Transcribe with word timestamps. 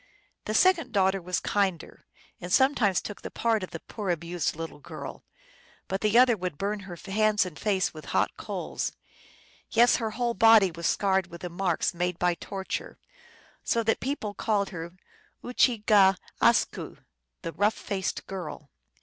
The 0.45 0.55
second 0.55 0.93
daughter 0.93 1.21
was 1.21 1.39
kinder, 1.39 2.07
and 2.39 2.51
sometimes 2.51 3.01
took 3.03 3.21
the 3.21 3.29
part 3.29 3.61
of 3.61 3.69
the 3.69 3.81
poor 3.81 4.09
abused 4.09 4.55
little 4.55 4.79
girl, 4.79 5.25
but 5.87 6.01
the 6.01 6.17
other 6.17 6.35
would 6.35 6.57
burn 6.57 6.79
her 6.79 6.95
hands 7.05 7.45
and 7.45 7.59
face 7.59 7.93
with 7.93 8.05
hot 8.05 8.35
coals; 8.35 8.93
yes, 9.69 9.97
her 9.97 10.09
whole 10.09 10.33
body 10.33 10.71
was 10.71 10.87
scarred 10.87 11.27
with 11.27 11.41
the 11.41 11.51
marks 11.51 11.93
made 11.93 12.17
by 12.17 12.33
torture, 12.33 12.97
so 13.63 13.83
that 13.83 13.99
people 13.99 14.33
called 14.33 14.69
her 14.69 14.93
Oochige 15.43 16.17
askw 16.41 16.97
(the 17.43 17.51
rough 17.53 17.75
faced 17.75 18.25
girl). 18.25 18.71